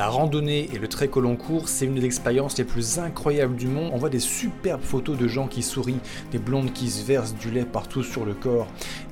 [0.00, 3.54] La randonnée et le trek au long cours, c'est une des expériences les plus incroyables
[3.54, 3.90] du monde.
[3.92, 6.00] On voit des superbes photos de gens qui sourient,
[6.32, 8.66] des blondes qui se versent du lait partout sur le corps,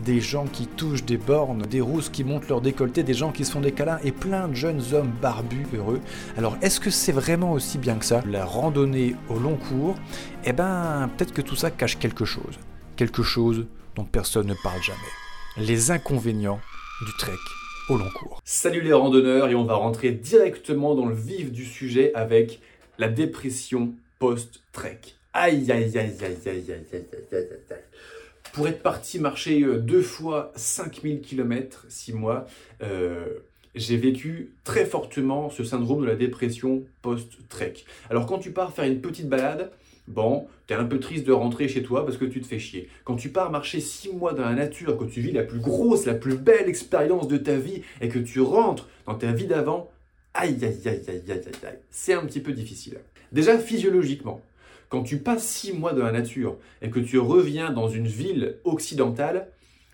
[0.06, 3.44] des gens qui touchent des bornes, des rousses qui montent leur décolleté, des gens qui
[3.44, 6.00] se font des câlins et plein de jeunes hommes barbus heureux.
[6.38, 9.94] Alors est-ce que c'est vraiment aussi bien que ça La randonnée au long cours,
[10.46, 12.58] eh ben peut-être que tout ça cache quelque chose.
[12.96, 15.66] Quelque chose dont personne ne parle jamais.
[15.66, 16.60] Les inconvénients
[17.04, 17.36] du trek
[17.96, 18.40] long cours.
[18.44, 22.60] Salut les randonneurs et on va rentrer directement dans le vif du sujet avec
[22.98, 25.14] la dépression post-trek.
[25.32, 27.76] Aïe aïe aïe aïe aïe aïe aïe aïe aïe aïe.
[28.52, 32.46] Pour être parti marcher euh, deux fois 5000 km, 6 mois,
[32.82, 33.24] euh,
[33.74, 37.84] j'ai vécu très fortement ce syndrome de la dépression post-trek.
[38.10, 39.70] Alors quand tu pars faire une petite balade,
[40.08, 42.88] Bon, t'es un peu triste de rentrer chez toi parce que tu te fais chier.
[43.04, 46.06] Quand tu pars marcher six mois dans la nature, que tu vis la plus grosse,
[46.06, 49.90] la plus belle expérience de ta vie et que tu rentres dans ta vie d'avant,
[50.32, 52.98] aïe aïe aïe aïe aïe aïe aïe, c'est un petit peu difficile.
[53.32, 54.40] Déjà physiologiquement,
[54.88, 58.56] quand tu passes six mois dans la nature et que tu reviens dans une ville
[58.64, 59.48] occidentale,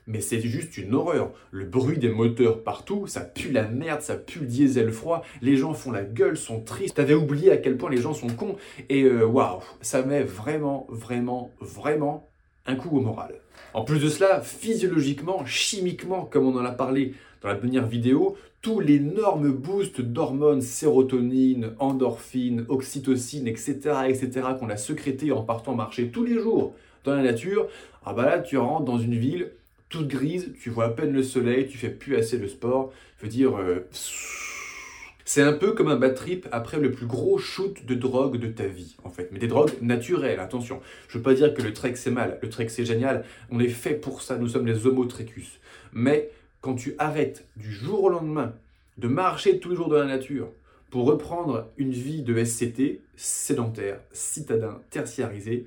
[0.06, 1.32] mais c'est juste une horreur.
[1.50, 5.56] Le bruit des moteurs partout, ça pue la merde, ça pue le diesel froid, les
[5.56, 6.96] gens font la gueule, sont tristes.
[6.96, 8.56] T'avais oublié à quel point les gens sont cons,
[8.88, 12.28] et euh, waouh, ça met vraiment, vraiment, vraiment
[12.66, 13.34] un coup au moral.
[13.72, 18.36] En plus de cela, physiologiquement, chimiquement, comme on en a parlé dans la dernière vidéo,
[18.62, 23.74] tous l'énorme boost d'hormones, sérotonine, endorphine, oxytocine, etc.,
[24.08, 26.74] etc., qu'on a sécrété en partant marcher tous les jours
[27.04, 27.68] dans la nature,
[28.06, 29.50] ah bah là, tu rentres dans une ville
[29.94, 32.92] toute grise, tu vois à peine le soleil, tu fais plus assez de sport.
[33.18, 33.88] Je veux dire, euh,
[35.24, 38.48] c'est un peu comme un bad trip après le plus gros shoot de drogue de
[38.48, 39.28] ta vie, en fait.
[39.30, 40.80] Mais des drogues naturelles, attention.
[41.06, 43.24] Je veux pas dire que le trek c'est mal, le trek c'est génial.
[43.50, 45.60] On est fait pour ça, nous sommes les homo trecus.
[45.92, 48.52] Mais quand tu arrêtes du jour au lendemain
[48.98, 50.48] de marcher tous les jours dans la nature
[50.90, 55.66] pour reprendre une vie de SCT, sédentaire, citadin, tertiarisé,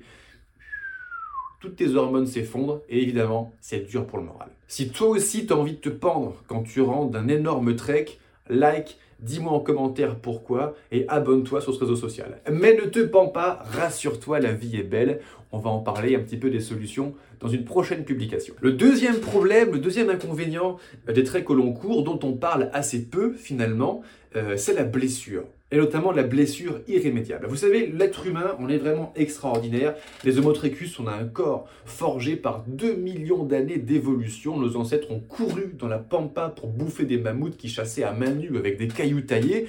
[1.60, 4.48] toutes tes hormones s'effondrent et évidemment, c'est dur pour le moral.
[4.68, 8.18] Si toi aussi tu as envie de te pendre quand tu rentres d'un énorme trek,
[8.48, 12.40] like, dis-moi en commentaire pourquoi et abonne-toi sur ce réseau social.
[12.50, 15.20] Mais ne te pends pas, rassure-toi, la vie est belle.
[15.50, 18.54] On va en parler un petit peu des solutions dans une prochaine publication.
[18.60, 20.76] Le deuxième problème, le deuxième inconvénient
[21.12, 24.02] des treks au long cours dont on parle assez peu finalement,
[24.36, 27.46] euh, c'est la blessure et notamment la blessure irrémédiable.
[27.46, 29.94] Vous savez, l'être humain, on est vraiment extraordinaire.
[30.24, 30.54] Les Homo
[30.98, 34.56] on a un corps forgé par 2 millions d'années d'évolution.
[34.58, 38.30] Nos ancêtres ont couru dans la pampa pour bouffer des mammouths qui chassaient à main
[38.30, 39.66] nue avec des cailloux taillés.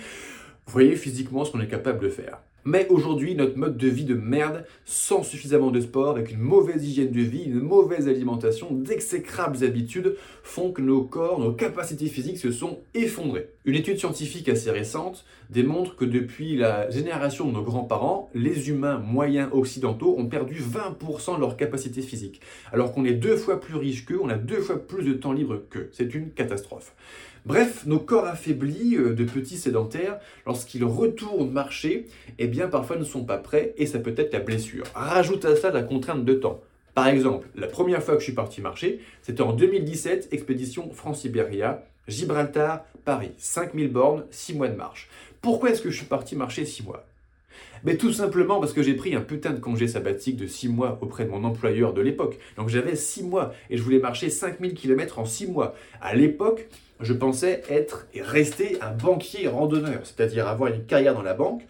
[0.66, 2.40] Vous voyez physiquement ce qu'on est capable de faire.
[2.66, 6.86] Mais aujourd'hui, notre mode de vie de merde, sans suffisamment de sport, avec une mauvaise
[6.86, 12.38] hygiène de vie, une mauvaise alimentation, d'exécrables habitudes, font que nos corps, nos capacités physiques
[12.38, 13.50] se sont effondrées.
[13.66, 18.98] Une étude scientifique assez récente démontre que depuis la génération de nos grands-parents, les humains
[18.98, 22.42] moyens occidentaux ont perdu 20% de leur capacité physique.
[22.72, 25.34] Alors qu'on est deux fois plus riches qu'eux, on a deux fois plus de temps
[25.34, 25.90] libre qu'eux.
[25.94, 26.94] C'est une catastrophe.
[27.46, 32.06] Bref, nos corps affaiblis euh, de petits sédentaires, lorsqu'ils retournent marcher,
[32.38, 34.86] eh bien parfois ne sont pas prêts et ça peut être la blessure.
[34.94, 36.62] Rajoute à ça la contrainte de temps.
[36.94, 41.86] Par exemple, la première fois que je suis parti marcher, c'était en 2017, expédition France-Sibéria,
[42.08, 45.10] Gibraltar, Paris, 5000 bornes, 6 mois de marche.
[45.42, 47.06] Pourquoi est-ce que je suis parti marcher 6 mois?
[47.84, 51.00] Mais tout simplement parce que j'ai pris un putain de congé sabbatique de 6 mois
[51.02, 52.38] auprès de mon employeur de l'époque.
[52.58, 55.76] Donc j'avais 6 mois et je voulais marcher 5000 km en 6 mois.
[56.02, 56.68] À l'époque,
[57.00, 61.64] je pensais être et rester un banquier randonneur, c'est-à-dire avoir une carrière dans la banque,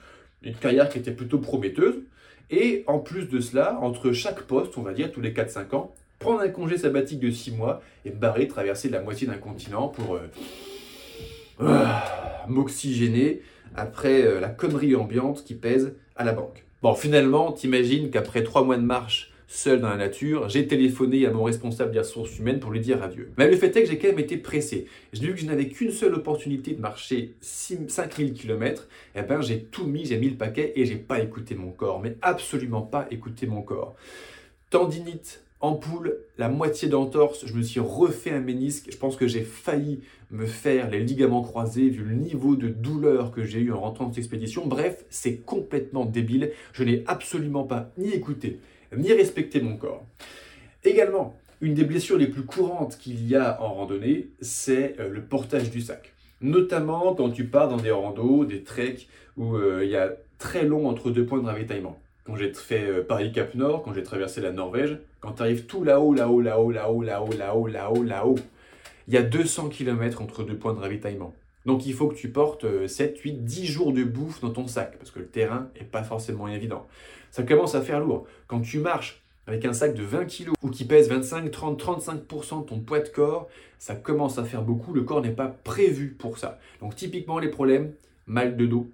[0.44, 1.96] une carrière qui était plutôt prometteuse.
[2.52, 5.94] Et en plus de cela, entre chaque poste, on va dire tous les 4-5 ans,
[6.18, 10.16] prendre un congé sabbatique de 6 mois et barrer, traverser la moitié d'un continent pour
[10.16, 10.22] euh,
[11.62, 13.42] ah, m'oxygéner
[13.76, 16.66] après euh, la connerie ambiante qui pèse à la banque.
[16.82, 21.32] Bon, finalement, t'imagines qu'après 3 mois de marche seul dans la nature, j'ai téléphoné à
[21.32, 23.32] mon responsable des ressources humaines pour lui dire adieu.
[23.36, 24.86] Mais le fait est que j'ai quand même été pressé.
[25.12, 29.64] J'ai vu que je n'avais qu'une seule opportunité de marcher 5000 km, et ben j'ai
[29.64, 33.08] tout mis, j'ai mis le paquet et j'ai pas écouté mon corps, mais absolument pas
[33.10, 33.96] écouté mon corps.
[34.70, 39.42] Tendinite, ampoule, la moitié d'entorse, je me suis refait un ménisque, je pense que j'ai
[39.42, 43.80] failli me faire les ligaments croisés vu le niveau de douleur que j'ai eu en
[43.80, 44.68] rentrant de cette expédition.
[44.68, 48.60] Bref, c'est complètement débile, je n'ai absolument pas ni écouté,
[48.96, 50.06] ni respecter mon corps.
[50.84, 55.22] Également, une des blessures les plus courantes qu'il y a en randonnée, c'est euh, le
[55.22, 56.14] portage du sac.
[56.42, 60.64] Notamment quand tu pars dans des randos, des treks où euh, il y a très
[60.64, 62.00] long entre deux points de ravitaillement.
[62.24, 65.84] Quand j'ai fait euh, Paris-Cap Nord, quand j'ai traversé la Norvège, quand tu arrives tout
[65.84, 68.40] là-haut, là-haut, là-haut, là-haut, là-haut, là-haut, là-haut, là-haut,
[69.08, 71.34] il y a 200 km entre deux points de ravitaillement.
[71.70, 74.98] Donc il faut que tu portes 7, 8, 10 jours de bouffe dans ton sac,
[74.98, 76.88] parce que le terrain n'est pas forcément évident.
[77.30, 78.26] Ça commence à faire lourd.
[78.48, 82.64] Quand tu marches avec un sac de 20 kg ou qui pèse 25, 30, 35%
[82.64, 84.94] de ton poids de corps, ça commence à faire beaucoup.
[84.94, 86.58] Le corps n'est pas prévu pour ça.
[86.82, 87.94] Donc typiquement les problèmes,
[88.26, 88.90] mal de dos,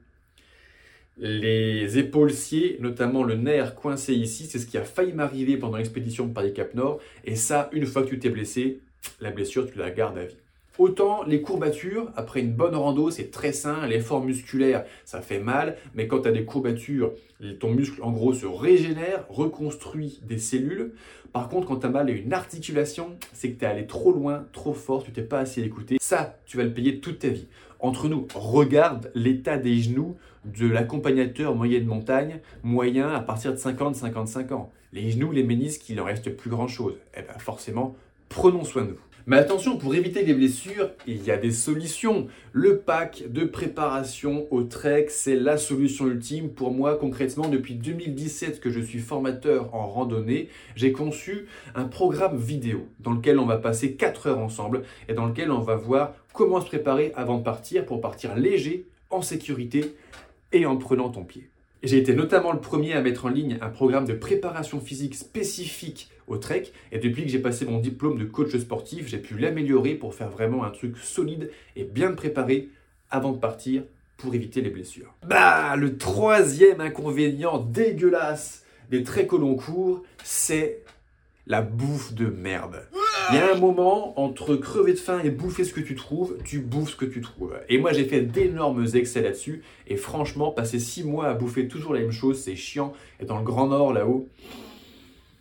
[1.15, 5.77] les épaules sciées, notamment le nerf coincé ici, c'est ce qui a failli m'arriver pendant
[5.77, 6.99] l'expédition de Paris Cap Nord.
[7.23, 8.81] Et ça, une fois que tu t'es blessé,
[9.21, 10.35] la blessure, tu la gardes à vie.
[10.77, 15.77] Autant les courbatures, après une bonne rando, c'est très sain, l'effort musculaire, ça fait mal,
[15.93, 17.13] mais quand tu as des courbatures,
[17.61, 20.91] ton muscle en gros se régénère, reconstruit des cellules.
[21.31, 24.11] Par contre, quand tu as mal à une articulation, c'est que tu es allé trop
[24.11, 25.97] loin, trop fort, tu t'es pas assez écouté.
[26.01, 27.47] Ça, tu vas le payer toute ta vie.
[27.79, 33.57] Entre nous, regarde l'état des genoux de l'accompagnateur moyen de montagne, moyen à partir de
[33.57, 34.71] 50-55 ans.
[34.91, 36.95] Les genoux, les ménisques, il ne reste plus grand-chose.
[37.17, 37.95] Eh bien forcément,
[38.27, 38.99] prenons soin de vous.
[39.27, 42.27] Mais attention, pour éviter les blessures, il y a des solutions.
[42.51, 46.49] Le pack de préparation au trek, c'est la solution ultime.
[46.49, 52.37] Pour moi, concrètement, depuis 2017 que je suis formateur en randonnée, j'ai conçu un programme
[52.37, 56.13] vidéo dans lequel on va passer 4 heures ensemble et dans lequel on va voir
[56.31, 59.95] comment se préparer avant de partir pour partir léger, en sécurité
[60.51, 61.49] et en prenant ton pied.
[61.85, 66.09] J'ai été notamment le premier à mettre en ligne un programme de préparation physique spécifique
[66.25, 66.71] au trek.
[66.91, 70.31] Et depuis que j'ai passé mon diplôme de coach sportif, j'ai pu l'améliorer pour faire
[70.31, 72.69] vraiment un truc solide et bien préparé
[73.11, 73.83] avant de partir
[74.17, 75.13] pour éviter les blessures.
[75.27, 80.81] Bah, le troisième inconvénient dégueulasse des treks au long cours, c'est
[81.45, 82.87] la bouffe de merde.
[83.29, 86.37] Il y a un moment, entre crever de faim et bouffer ce que tu trouves,
[86.43, 87.55] tu bouffes ce que tu trouves.
[87.69, 89.63] Et moi, j'ai fait d'énormes excès là-dessus.
[89.87, 92.93] Et franchement, passer six mois à bouffer toujours la même chose, c'est chiant.
[93.19, 94.29] Et dans le Grand Nord, là-haut,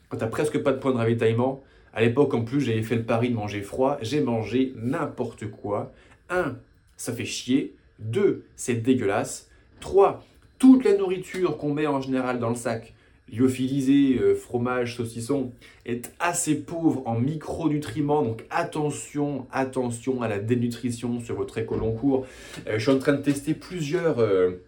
[0.09, 3.05] quand t'as presque pas de point de ravitaillement, à l'époque, en plus, j'avais fait le
[3.05, 3.99] pari de manger froid.
[4.01, 5.93] J'ai mangé n'importe quoi.
[6.31, 6.57] Un,
[6.97, 7.75] ça fait chier.
[7.99, 9.51] Deux, c'est dégueulasse.
[9.81, 10.25] Trois,
[10.59, 12.94] toute la nourriture qu'on met en général dans le sac,
[13.33, 15.53] lyophilisé, euh, fromage, saucisson,
[15.87, 18.23] est assez pauvre en micronutriments.
[18.23, 22.27] Donc attention, attention à la dénutrition sur votre école long cours.
[22.67, 24.63] Euh, je suis en train de tester plusieurs, euh,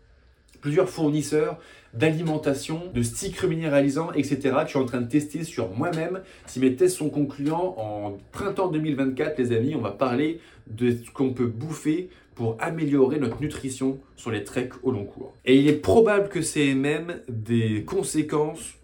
[0.60, 1.58] plusieurs fournisseurs
[1.94, 4.36] d'alimentation, de sticks minéralisants, etc.
[4.40, 6.20] que je suis en train de tester sur moi-même.
[6.46, 11.10] Si mes tests sont concluants, en printemps 2024, les amis, on va parler de ce
[11.10, 15.34] qu'on peut bouffer pour améliorer notre nutrition sur les treks au long cours.
[15.44, 18.74] Et il est probable que c'est même des conséquences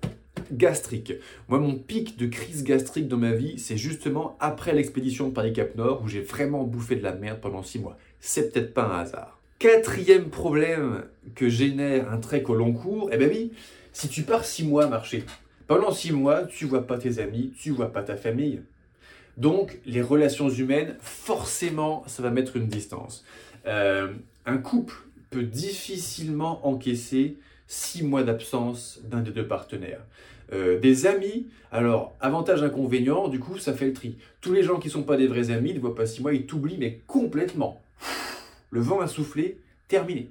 [0.51, 1.13] gastriques.
[1.49, 5.77] Moi, mon pic de crise gastrique dans ma vie, c'est justement après l'expédition de Paris-Cap
[5.77, 7.97] Nord où j'ai vraiment bouffé de la merde pendant six mois.
[8.21, 9.39] C'est peut-être pas un hasard.
[9.59, 13.53] Quatrième problème que génère un trek au long cours, eh ben oui,
[13.93, 15.25] si tu pars six mois à marcher,
[15.67, 18.63] pendant six mois, tu vois pas tes amis, tu vois pas ta famille.
[19.37, 23.25] Donc, les relations humaines, forcément, ça va mettre une distance.
[23.67, 24.13] Euh,
[24.47, 24.95] un couple
[25.31, 27.37] peut difficilement encaisser
[27.67, 30.03] six mois d'absence d'un des deux partenaires.
[30.53, 34.17] Euh, des amis, alors avantage inconvénient, du coup ça fait le tri.
[34.43, 36.35] Tous les gens qui ne sont pas des vrais amis ne voient pas six mois,
[36.35, 37.81] ils t'oublient mais complètement.
[38.71, 39.59] Le vent a soufflé,
[39.89, 40.31] terminé.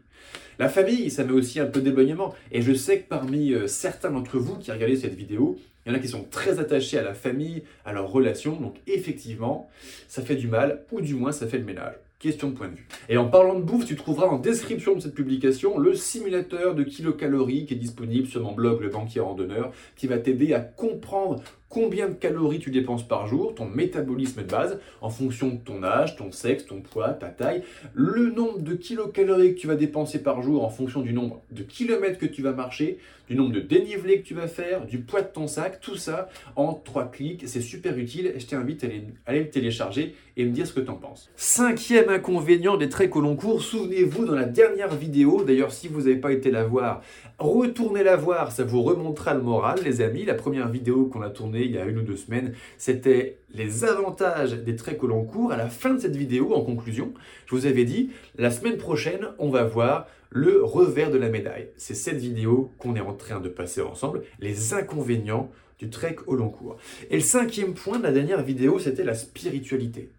[0.59, 2.35] La famille, ça met aussi un peu d'éloignement.
[2.51, 5.95] Et je sais que parmi euh, certains d'entre vous qui regardez cette vidéo, il y
[5.95, 8.55] en a qui sont très attachés à la famille, à leurs relations.
[8.55, 9.69] Donc effectivement,
[10.07, 11.95] ça fait du mal, ou du moins ça fait le ménage.
[12.19, 12.87] Question de point de vue.
[13.09, 16.83] Et en parlant de bouffe, tu trouveras en description de cette publication le simulateur de
[16.83, 21.41] kilocalories qui est disponible sur mon blog Le Banquier Randonneur, qui va t'aider à comprendre
[21.71, 25.83] combien de calories tu dépenses par jour, ton métabolisme de base, en fonction de ton
[25.83, 27.63] âge, ton sexe, ton poids, ta taille,
[27.93, 31.63] le nombre de kilocalories que tu vas dépenser par jour en fonction du nombre de
[31.63, 32.99] kilomètres que tu vas marcher,
[33.29, 36.27] du nombre de dénivelés que tu vas faire, du poids de ton sac, tout ça
[36.57, 37.43] en trois clics.
[37.47, 38.33] C'est super utile.
[38.37, 38.87] Je t'invite à
[39.25, 41.29] aller, le télécharger et me dire ce que tu en penses.
[41.37, 46.01] Cinquième inconvénient des treks au long cours, souvenez-vous dans la dernière vidéo, d'ailleurs si vous
[46.01, 47.01] n'avez pas été la voir,
[47.39, 50.25] retournez la voir, ça vous remontera le moral les amis.
[50.25, 53.83] La première vidéo qu'on a tournée il y a une ou deux semaines, c'était les
[53.83, 55.51] avantages des treks au long cours.
[55.51, 57.13] À la fin de cette vidéo, en conclusion,
[57.45, 61.69] je vous avais dit, la semaine prochaine, on va voir le revers de la médaille.
[61.77, 66.35] C'est cette vidéo qu'on est en train de passer ensemble, les inconvénients du trek au
[66.35, 66.77] long cours.
[67.09, 70.11] Et le cinquième point de la dernière vidéo, c'était la spiritualité.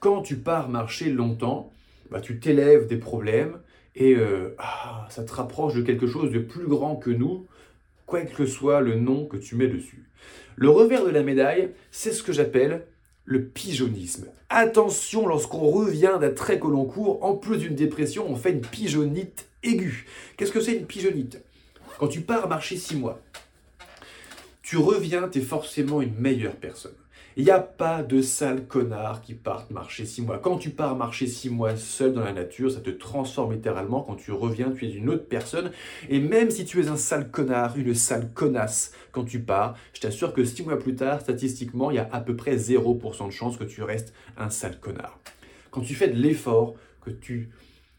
[0.00, 1.70] Quand tu pars marcher longtemps,
[2.10, 3.58] bah, tu t'élèves des problèmes
[3.94, 7.46] et euh, ah, ça te rapproche de quelque chose de plus grand que nous,
[8.10, 10.04] quel que soit le nom que tu mets dessus.
[10.56, 12.86] Le revers de la médaille, c'est ce que j'appelle
[13.24, 14.26] le pigeonnisme.
[14.48, 18.60] Attention, lorsqu'on revient d'un trek au long cours, en plus d'une dépression, on fait une
[18.60, 20.06] pigeonnite aiguë.
[20.36, 21.40] Qu'est-ce que c'est une pigeonnite
[21.98, 23.20] Quand tu pars marcher six mois,
[24.62, 26.92] tu reviens, tu es forcément une meilleure personne.
[27.36, 30.38] Il n'y a pas de sales connards qui partent marcher six mois.
[30.38, 34.02] Quand tu pars marcher six mois seul dans la nature, ça te transforme littéralement.
[34.02, 35.70] Quand tu reviens, tu es une autre personne.
[36.10, 40.00] Et même si tu es un sale connard, une sale connasse quand tu pars, je
[40.00, 43.30] t'assure que six mois plus tard, statistiquement, il y a à peu près 0% de
[43.30, 45.18] chance que tu restes un sale connard.
[45.70, 47.50] Quand tu fais de l'effort, que tu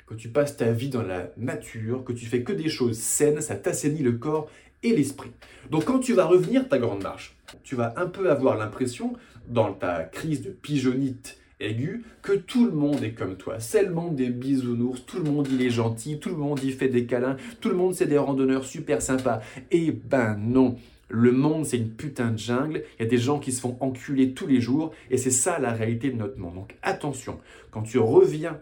[0.06, 3.40] que tu passes ta vie dans la nature, que tu fais que des choses saines,
[3.40, 4.50] ça t'assainit le corps
[4.84, 5.32] et l'esprit.
[5.72, 9.14] Donc quand tu vas revenir ta grande marche, tu vas un peu avoir l'impression,
[9.48, 13.60] dans ta crise de pigeonite aiguë, que tout le monde est comme toi.
[13.60, 16.74] C'est le monde des bisounours, tout le monde il est gentil, tout le monde il
[16.74, 19.42] fait des câlins, tout le monde c'est des randonneurs super sympas.
[19.72, 20.78] Eh ben non,
[21.14, 22.84] le monde, c'est une putain de jungle.
[22.98, 24.92] Il y a des gens qui se font enculer tous les jours.
[25.12, 26.56] Et c'est ça la réalité de notre monde.
[26.56, 28.60] Donc attention, quand tu reviens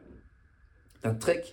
[1.01, 1.43] d'un trek,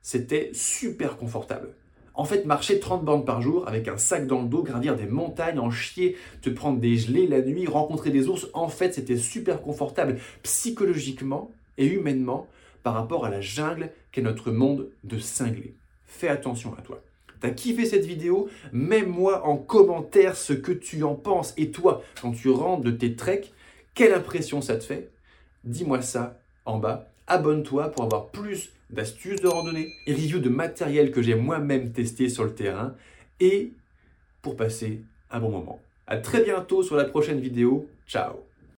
[0.00, 1.74] c'était super confortable.
[2.14, 5.06] En fait, marcher 30 bornes par jour avec un sac dans le dos, gravir des
[5.06, 9.16] montagnes, en chier, te prendre des gelées la nuit, rencontrer des ours, en fait, c'était
[9.16, 12.46] super confortable psychologiquement et humainement
[12.82, 15.74] par rapport à la jungle qu'est notre monde de cinglés.
[16.04, 17.02] Fais attention à toi.
[17.40, 18.48] T'as kiffé cette vidéo?
[18.72, 21.54] Mets-moi en commentaire ce que tu en penses.
[21.56, 23.52] Et toi, quand tu rentres de tes treks,
[23.94, 25.10] quelle impression ça te fait?
[25.64, 27.11] Dis-moi ça en bas.
[27.32, 32.28] Abonne-toi pour avoir plus d'astuces de randonnée et reviews de matériel que j'ai moi-même testé
[32.28, 32.94] sur le terrain
[33.40, 33.72] et
[34.42, 35.80] pour passer un bon moment.
[36.06, 37.88] À très bientôt sur la prochaine vidéo.
[38.06, 38.51] Ciao